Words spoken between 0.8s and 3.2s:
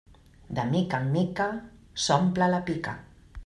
en mica s'omple la pica.